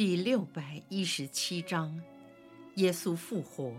[0.00, 1.94] 第六百一十七章，
[2.76, 3.70] 耶稣复活。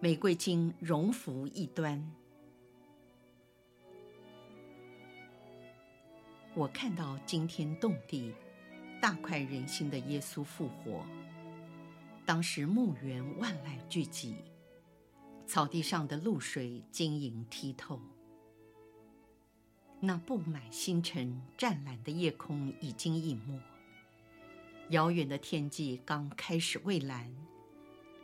[0.00, 2.04] 玫瑰金荣福一端。
[6.56, 8.34] 我看到惊天动地、
[9.00, 11.06] 大快人心的耶稣复活。
[12.26, 14.34] 当时墓园万籁俱寂，
[15.46, 18.00] 草地上的露水晶莹剔透。
[20.00, 23.56] 那布满星辰、湛蓝的夜空已经隐没。
[24.90, 27.32] 遥远的天际刚开始蔚蓝，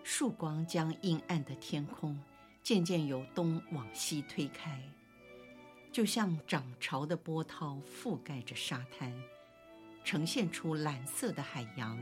[0.03, 2.21] 曙光将阴暗的天空
[2.61, 4.83] 渐渐由东往西推开，
[5.93, 9.15] 就像涨潮的波涛覆盖着沙滩，
[10.05, 11.97] 呈现出蓝色的海洋。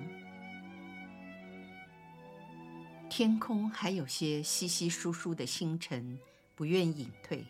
[3.10, 6.18] 天空还有些稀稀疏疏的星辰，
[6.54, 7.44] 不愿隐退，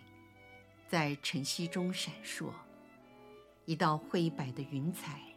[0.89, 2.51] 在晨曦中闪烁，
[3.67, 5.34] 一道灰白的云彩。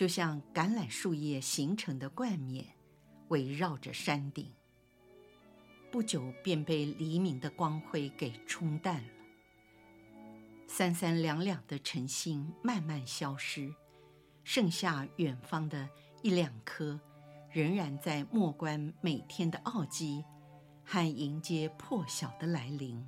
[0.00, 2.64] 就像橄榄树叶形成的冠冕，
[3.28, 4.50] 围绕着山顶。
[5.92, 9.10] 不久便被黎明的光辉给冲淡了。
[10.66, 13.74] 三三两两的晨星慢慢消失，
[14.42, 15.86] 剩下远方的
[16.22, 16.98] 一两颗，
[17.52, 20.24] 仍然在默观每天的奥迹
[20.82, 23.06] 和迎接破晓的来临。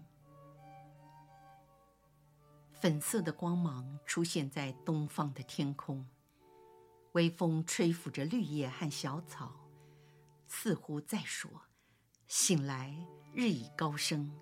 [2.75, 6.07] 粉色的光芒出现在东方的天空。
[7.13, 9.53] 微风吹拂着绿叶和小草，
[10.47, 11.51] 似乎在说
[12.27, 12.97] ：“醒来，
[13.35, 14.33] 日已高升。”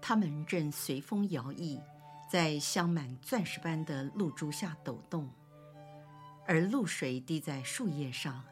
[0.00, 1.82] 它们正随风摇曳，
[2.30, 5.28] 在镶满钻石般的露珠下抖动，
[6.46, 8.44] 而露水滴在树叶上，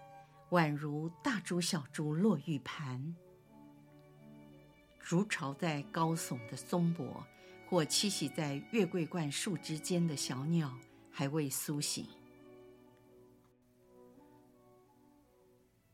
[0.51, 3.15] 宛如大珠小珠落玉盘。
[4.99, 7.25] 如巢在高耸的松柏，
[7.69, 10.77] 或栖息在月桂冠树枝间的小鸟，
[11.11, 12.05] 还未苏醒。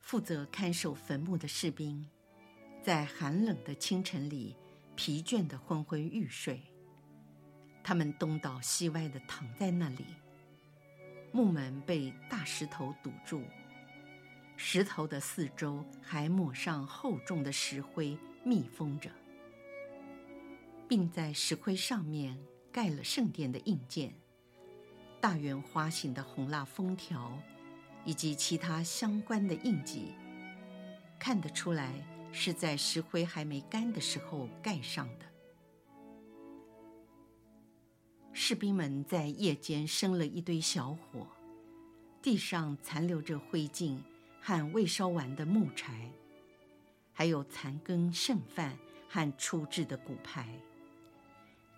[0.06, 2.08] 负责看守坟墓的士兵，
[2.80, 4.54] 在寒冷的清晨里
[4.94, 6.62] 疲倦地昏昏欲睡。
[7.82, 10.04] 他们东倒西歪地躺在那里。
[11.32, 13.42] 墓门被大石头堵住，
[14.56, 19.10] 石头的四周还抹上厚重的石灰，密封着，
[20.88, 22.38] 并在石灰上面
[22.70, 24.14] 盖了圣殿的印鉴、
[25.20, 27.36] 大圆花形的红蜡封条。
[28.06, 30.14] 以及其他相关的印记，
[31.18, 31.92] 看得出来
[32.32, 35.26] 是在石灰还没干的时候盖上的。
[38.32, 41.26] 士兵们在夜间生了一堆小火，
[42.22, 43.98] 地上残留着灰烬
[44.40, 46.10] 和未烧完的木柴，
[47.12, 48.78] 还有残羹剩饭
[49.08, 50.48] 和初制的骨牌。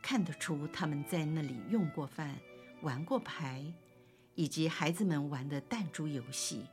[0.02, 2.36] 看得出他们在那里用过饭，
[2.82, 3.64] 玩过牌。
[4.38, 6.64] 以及孩子们玩的弹珠游戏，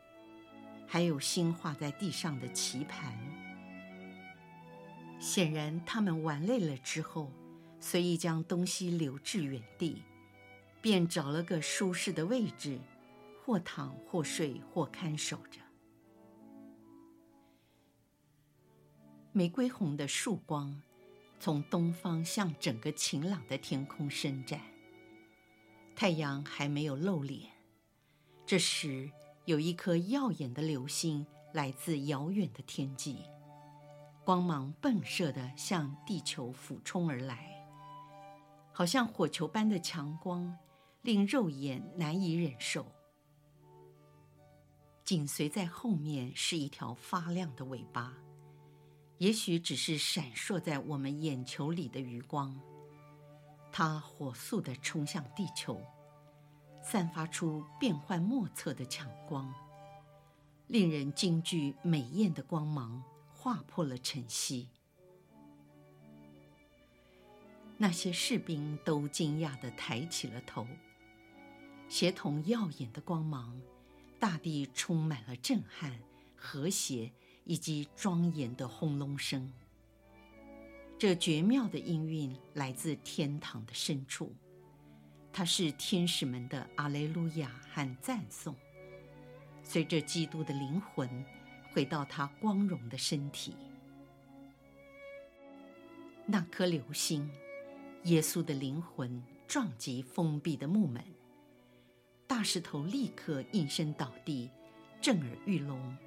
[0.85, 3.17] 还有新画在地上的棋盘。
[5.19, 7.31] 显然，他们玩累了之后，
[7.79, 10.03] 随意将东西留置原地，
[10.79, 12.79] 便找了个舒适的位置，
[13.43, 15.59] 或躺或睡或看守着。
[19.31, 20.79] 玫瑰红的曙光
[21.39, 24.61] 从东方向整个晴朗的天空伸展，
[25.95, 27.54] 太阳还没有露脸。
[28.47, 29.11] 这时，
[29.45, 33.23] 有一颗耀眼的流星来自遥远的天际，
[34.23, 37.67] 光芒迸射地向地球俯冲而来，
[38.71, 40.55] 好像火球般的强光，
[41.01, 42.85] 令肉眼难以忍受。
[45.03, 48.13] 紧随在后面是一条发亮的尾巴，
[49.17, 52.55] 也许只是闪烁在我们眼球里的余光，
[53.71, 55.81] 它火速地冲向地球。
[56.87, 59.51] 散发出变幻莫测的强光，
[60.67, 63.03] 令人惊惧美艳的光芒
[63.33, 64.69] 划破了晨曦。
[67.75, 70.67] 那些士兵都惊讶地抬起了头，
[71.89, 73.59] 协同耀眼的光芒，
[74.19, 75.99] 大地充满了震撼、
[76.35, 77.11] 和谐
[77.45, 79.51] 以及庄严的轰隆声。
[80.99, 84.35] 这绝妙的音韵来自天堂的深处。
[85.37, 88.55] 它是天使们的阿雷路亚和赞颂，
[89.63, 91.25] 随着基督的灵魂
[91.73, 93.53] 回到他光荣的身体。
[96.25, 97.29] 那颗流星，
[98.03, 101.03] 耶稣的灵魂撞击封闭的木门，
[102.25, 104.49] 大石头立刻应声倒地，
[105.01, 105.97] 震耳欲聋，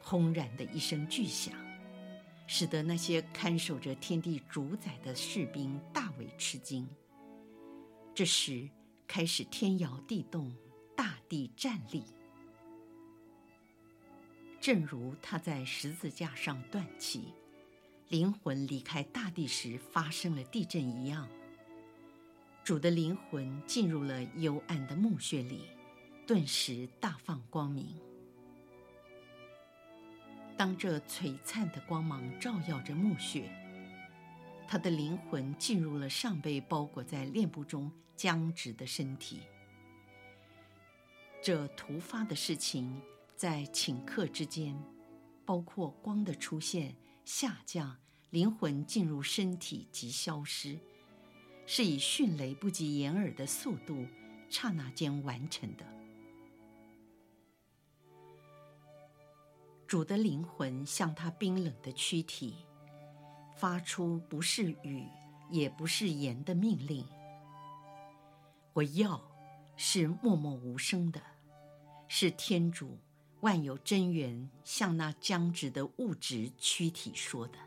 [0.00, 1.54] 轰然的一声巨响，
[2.48, 6.84] 使得那些看守着天地主宰的士兵大为吃惊。
[8.14, 8.68] 这时
[9.06, 10.54] 开始天摇地动，
[10.94, 12.04] 大地颤栗，
[14.60, 17.32] 正如他在十字架上断气。
[18.08, 21.26] 灵魂离开大地时发生了地震一样，
[22.62, 25.62] 主的灵魂进入了幽暗的墓穴里，
[26.26, 27.98] 顿时大放光明。
[30.58, 33.50] 当这璀璨的光芒照耀着墓穴，
[34.72, 39.42] 他的灵魂进入了尚被包裹在殓布中僵直的身体。
[41.42, 42.98] 这突发的事情
[43.36, 44.74] 在顷刻之间，
[45.44, 46.96] 包括光的出现、
[47.26, 47.94] 下降。
[48.30, 50.78] 灵魂进入身体及消失，
[51.66, 54.06] 是以迅雷不及掩耳的速度，
[54.48, 55.84] 刹那间完成的。
[59.86, 62.54] 主的灵魂向他冰冷的躯体
[63.62, 65.06] 发出不是雨
[65.48, 67.06] 也不是言的命令
[68.74, 69.22] ：“我要
[69.76, 71.22] 是默默无声的，
[72.08, 72.98] 是天主
[73.42, 77.58] 万有真源向那僵直的物质躯体说的。”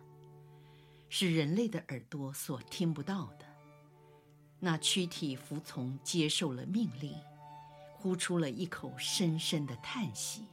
[1.08, 3.46] 是人类的耳朵所听不到的。
[4.60, 7.16] 那躯体服从，接受了命令，
[7.94, 10.46] 呼出了一口深深的叹息。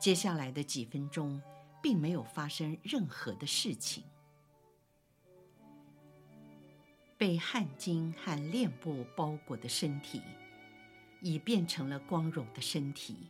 [0.00, 1.38] 接下来的几分钟，
[1.86, 4.02] 并没有发生任何的事情。
[7.16, 10.20] 被汗巾和殓布包裹的身体，
[11.20, 13.28] 已变成了光荣的身体，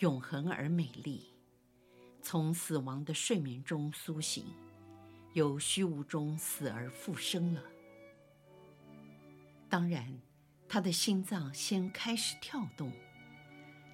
[0.00, 1.32] 永恒而美丽，
[2.20, 4.44] 从死亡的睡眠中苏醒。
[5.34, 7.62] 由虚无中死而复生了。
[9.68, 10.20] 当然，
[10.68, 12.90] 他的心脏先开始跳动，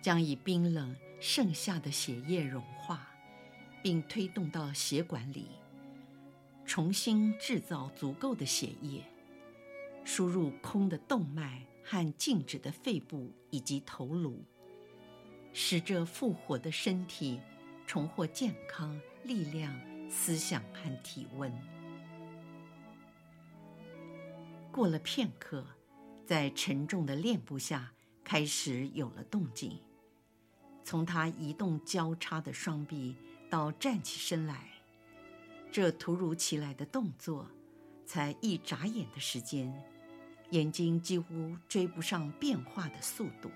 [0.00, 3.13] 将以冰冷剩下的血液融化，
[3.84, 5.46] 并推动到血管里，
[6.64, 9.04] 重新制造足够的血液，
[10.04, 14.42] 输入空的动脉和静止的肺部以及头颅，
[15.52, 17.38] 使这复活的身体
[17.86, 19.78] 重获健康、力量。
[20.10, 21.52] 思想和体温。
[24.70, 25.66] 过了片刻，
[26.24, 27.90] 在沉重的链布下
[28.22, 29.80] 开始有了动静。
[30.84, 33.16] 从他移动交叉的双臂
[33.54, 34.68] 到站起身来，
[35.70, 37.48] 这突如其来的动作，
[38.04, 39.72] 才一眨眼的时间，
[40.50, 43.48] 眼睛几乎追不上变化的速度。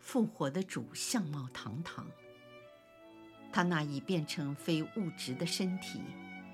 [0.00, 2.06] 复活的主相貌堂堂。
[3.50, 6.02] 他那已变成非物质的身体，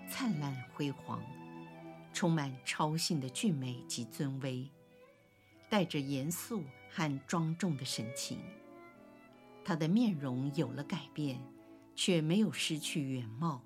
[0.09, 1.21] 灿烂辉煌，
[2.13, 4.71] 充满超性的俊美及尊威，
[5.69, 8.39] 带着严肃和庄重的神情。
[9.65, 11.41] 他的面容有了改变，
[11.95, 13.63] 却没有失去原貌。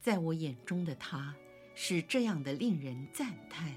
[0.00, 1.34] 在我眼中的他，
[1.74, 3.72] 是这样的令人赞叹、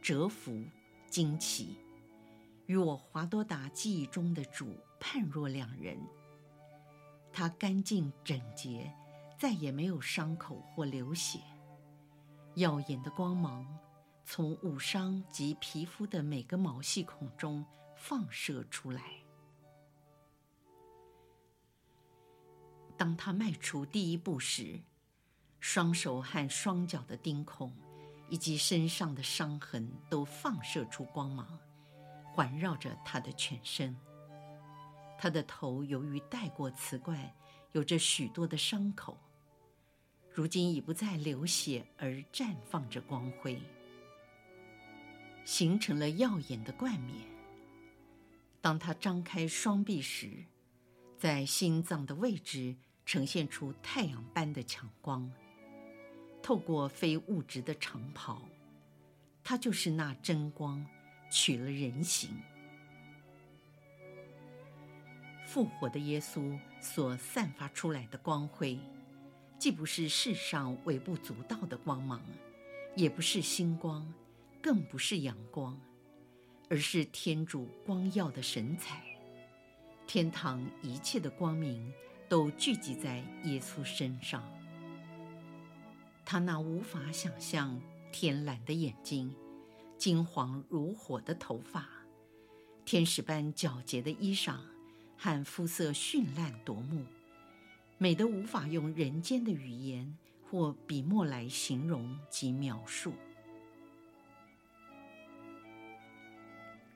[0.00, 0.64] 折服、
[1.10, 1.76] 惊奇。
[2.66, 5.98] 与我华多达记忆中的主判若两人。
[7.32, 8.92] 他干净整洁，
[9.38, 11.38] 再也没有伤口或流血。
[12.54, 13.66] 耀眼的光芒
[14.24, 17.62] 从武伤及皮肤的每个毛细孔中
[17.96, 19.02] 放射出来。
[22.96, 24.80] 当他迈出第一步时，
[25.60, 27.74] 双手和双脚的钉孔，
[28.28, 31.58] 以及身上的伤痕都放射出光芒。
[32.32, 33.96] 环绕着他的全身，
[35.18, 37.34] 他的头由于戴过瓷冠，
[37.72, 39.18] 有着许多的伤口，
[40.30, 43.58] 如今已不再流血，而绽放着光辉，
[45.46, 47.35] 形成了耀眼的冠冕。
[48.66, 50.44] 当他张开双臂时，
[51.16, 55.30] 在心脏的位置呈现出太阳般的强光，
[56.42, 58.42] 透过非物质的长袍，
[59.44, 60.84] 他就是那真光。
[61.30, 62.30] 取了人形，
[65.46, 68.80] 复活的耶稣所散发出来的光辉，
[69.60, 72.20] 既不是世上微不足道的光芒，
[72.96, 74.12] 也不是星光，
[74.60, 75.80] 更不是阳光，
[76.68, 79.02] 而是天主光耀的神采。
[80.06, 81.92] 天堂一切的光明
[82.28, 84.42] 都聚集在耶稣身上。
[86.24, 87.80] 他那无法想象
[88.10, 89.34] 天蓝的眼睛。
[89.98, 91.88] 金黄如火的头发，
[92.84, 94.56] 天使般皎洁的衣裳
[95.16, 97.02] 和肤色绚烂夺目，
[97.96, 103.14] 美得无法用人间的语言或笔墨来形容及描述。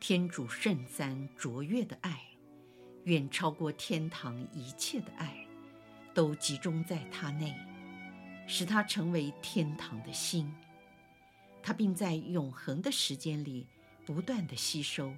[0.01, 2.23] 天主圣三卓越的爱，
[3.05, 5.47] 远超过天堂一切的爱，
[6.15, 7.55] 都集中在他内，
[8.49, 10.51] 使他成为天堂的心。
[11.63, 13.67] 他并在永恒的时间里
[14.07, 15.15] 不断地吸收。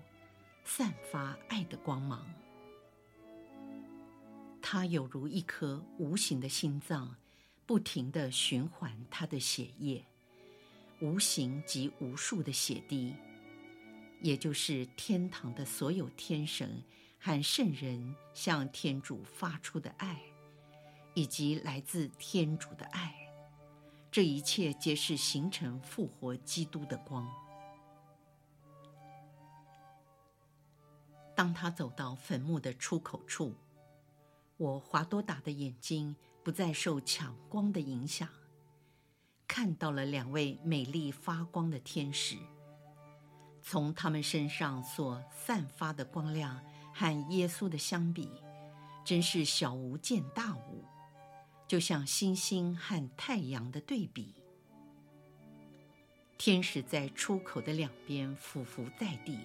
[0.64, 2.24] 散发爱的光芒，
[4.60, 7.16] 他有如一颗无形的心脏，
[7.66, 10.04] 不停地循环他的血液，
[11.00, 13.12] 无形及无数的血滴，
[14.22, 16.82] 也就是天堂的所有天神
[17.18, 20.22] 和圣人向天主发出的爱，
[21.14, 23.14] 以及来自天主的爱，
[24.10, 27.28] 这一切皆是形成复活基督的光。
[31.34, 33.54] 当他走到坟墓的出口处，
[34.56, 36.14] 我华多达的眼睛
[36.44, 38.28] 不再受强光的影响，
[39.48, 42.36] 看到了两位美丽发光的天使。
[43.62, 46.60] 从他们身上所散发的光亮
[46.92, 48.28] 和耶稣的相比，
[49.04, 50.84] 真是小巫见大巫，
[51.66, 54.34] 就像星星和太阳的对比。
[56.36, 59.38] 天使在出口的两边俯伏在地。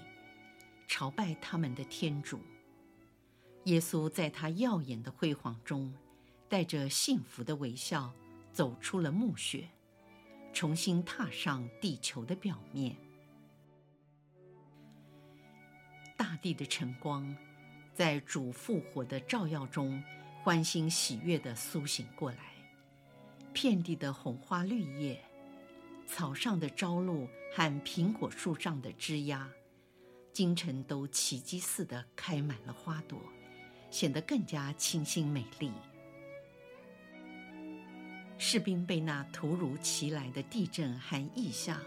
[0.90, 2.40] 朝拜他们的天主，
[3.66, 5.94] 耶稣在他耀眼的辉煌中，
[6.48, 8.14] 带着幸福的微笑
[8.54, 9.68] 走出了墓穴，
[10.54, 12.96] 重新踏上地球的表面。
[16.18, 17.34] 大地的晨光，
[17.94, 20.04] 在主复活的照耀中，
[20.44, 22.40] 欢欣喜悦地苏醒过来。
[23.54, 25.24] 遍地的红花绿叶，
[26.08, 29.48] 草上的朝露和苹果树上的枝桠。
[30.34, 33.20] 京城都奇迹似的开满了花朵，
[33.90, 35.72] 显得更加清新美丽。
[38.38, 41.80] 士兵被那突如其来的地震和异象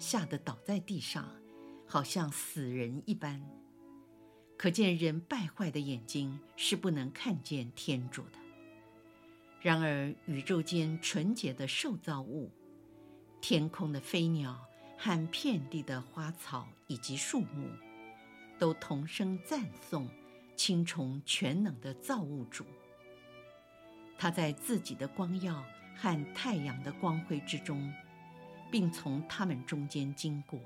[0.00, 1.28] 吓得倒在地上，
[1.86, 3.42] 好像死人一般。
[4.56, 8.38] 可见人败坏的眼睛是不能看见天主的。
[9.60, 12.50] 然而宇宙间纯洁的受造物，
[13.40, 14.66] 天空的飞鸟。
[14.98, 17.68] 和遍地的花草以及树木，
[18.58, 20.08] 都同声赞颂
[20.56, 22.64] 青虫全能的造物主。
[24.16, 25.62] 他在自己的光耀
[25.94, 27.92] 和太阳的光辉之中，
[28.70, 30.58] 并从他们中间经过。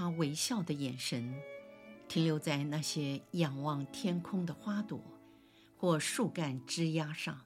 [0.00, 1.38] 他微笑的眼神
[2.08, 4.98] 停留在那些仰望天空的花朵
[5.76, 7.44] 或树干枝桠上。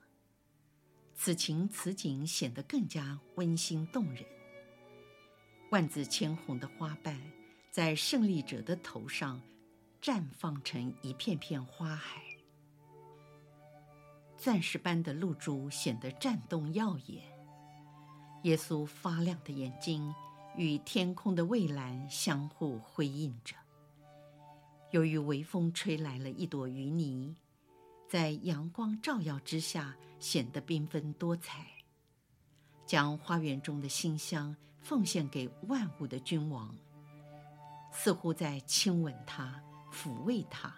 [1.17, 4.25] 此情此景显得更加温馨动人。
[5.73, 7.21] 万紫千红的花瓣
[7.73, 9.43] 在胜利者的头上
[10.01, 12.23] 绽放成一片片花海，
[14.37, 17.25] 钻石般的露珠显得颤动耀眼。
[18.45, 20.15] 耶稣发亮的眼睛
[20.57, 23.57] 与天空的蔚蓝相互辉映着。
[24.91, 27.35] 由于微风吹来了一朵云霓。
[28.07, 31.67] 在阳光照耀之下，显得缤纷多彩。
[32.87, 36.73] 将花园中的馨香奉献给万物的君王，
[37.91, 40.73] 似乎在亲吻他、抚慰他。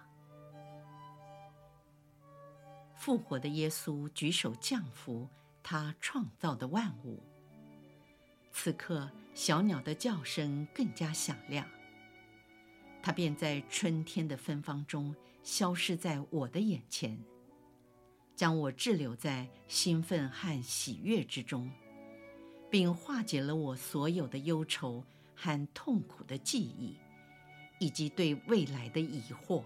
[2.94, 5.28] 复活的耶稣举手降服
[5.62, 7.22] 他创造的万物。
[8.58, 11.68] 此刻，小鸟的叫声更加响亮。
[13.02, 17.22] 它便在春天的芬芳中消失在我的眼前，
[18.34, 21.70] 将我滞留在兴奋和喜悦之中，
[22.70, 26.96] 并化解了我所有的忧愁和痛苦的记忆，
[27.78, 29.62] 以及对未来的疑惑。